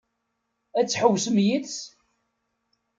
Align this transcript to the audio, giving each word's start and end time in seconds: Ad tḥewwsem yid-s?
Ad 0.79 0.87
tḥewwsem 0.87 1.37
yid-s? 1.45 1.77